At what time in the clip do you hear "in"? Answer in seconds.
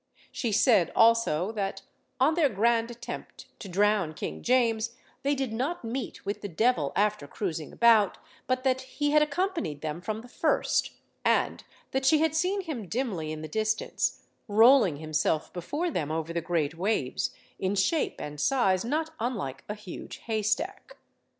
13.31-13.43, 17.59-17.75